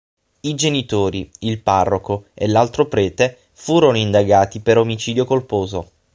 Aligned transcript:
I 0.39 0.55
genitori, 0.55 1.29
il 1.41 1.61
parroco 1.61 2.29
e 2.33 2.47
l'altro 2.47 2.87
prete 2.87 3.37
furono 3.51 3.97
indagati 3.97 4.59
per 4.59 4.79
omicidio 4.79 5.25
colposo. 5.25 5.91